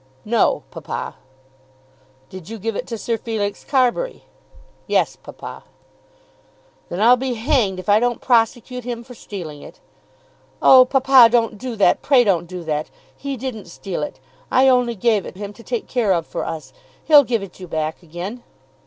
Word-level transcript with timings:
"No, 0.25 0.63
papa." 0.71 1.13
"Did 2.29 2.49
you 2.49 2.57
give 2.57 2.75
it 2.75 2.87
to 2.87 2.97
Sir 2.97 3.19
Felix 3.19 3.63
Carbury?" 3.63 4.23
"Yes, 4.87 5.15
papa." 5.15 5.63
"Then 6.89 6.99
I'll 6.99 7.17
be 7.17 7.35
hanged 7.35 7.77
if 7.79 7.87
I 7.87 7.99
don't 7.99 8.19
prosecute 8.19 8.83
him 8.83 9.03
for 9.03 9.13
stealing 9.13 9.61
it." 9.61 9.79
"Oh, 10.59 10.85
papa, 10.85 11.29
don't 11.31 11.55
do 11.59 11.75
that; 11.75 12.01
pray 12.01 12.23
don't 12.23 12.47
do 12.47 12.63
that. 12.63 12.89
He 13.15 13.37
didn't 13.37 13.65
steal 13.65 14.01
it. 14.01 14.19
I 14.49 14.67
only 14.67 14.95
gave 14.95 15.23
it 15.23 15.35
him 15.37 15.53
to 15.53 15.61
take 15.61 15.87
care 15.87 16.13
of 16.13 16.25
for 16.25 16.47
us. 16.47 16.73
He'll 17.05 17.23
give 17.23 17.43
it 17.43 17.59
you 17.59 17.67
back 17.67 18.01
again." 18.01 18.41